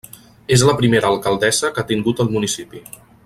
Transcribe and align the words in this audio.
És 0.55 0.63
la 0.69 0.73
primera 0.79 1.11
alcaldessa 1.11 1.71
que 1.77 1.83
ha 1.83 1.87
tingut 1.93 2.25
el 2.25 2.35
municipi. 2.37 2.85